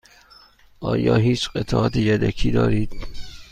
[0.79, 2.91] آیا هیچ قطعات یدکی دارید؟